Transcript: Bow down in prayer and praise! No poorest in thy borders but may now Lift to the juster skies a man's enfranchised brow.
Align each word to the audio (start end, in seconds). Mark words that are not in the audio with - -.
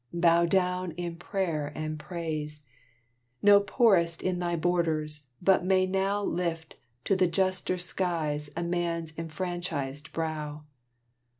Bow 0.15 0.45
down 0.47 0.93
in 0.93 1.15
prayer 1.15 1.71
and 1.75 1.99
praise! 1.99 2.65
No 3.43 3.59
poorest 3.59 4.23
in 4.23 4.39
thy 4.39 4.55
borders 4.55 5.27
but 5.43 5.63
may 5.63 5.85
now 5.85 6.23
Lift 6.23 6.75
to 7.05 7.15
the 7.15 7.27
juster 7.27 7.77
skies 7.77 8.49
a 8.57 8.63
man's 8.63 9.15
enfranchised 9.15 10.11
brow. 10.11 10.63